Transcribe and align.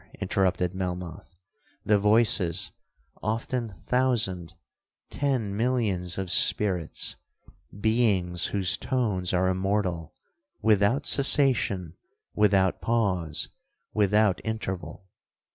interrupted 0.19 0.73
Melmoth; 0.73 1.35
'the 1.85 1.99
voices 1.99 2.71
often 3.21 3.75
thousand—ten 3.85 5.55
millions 5.55 6.17
of 6.17 6.31
spirits—beings 6.31 8.45
whose 8.47 8.77
tones 8.77 9.31
are 9.31 9.47
immortal, 9.47 10.15
without 10.59 11.05
cessation, 11.05 11.93
without 12.33 12.81
pause, 12.81 13.49
without 13.93 14.41
interval!' 14.43 15.07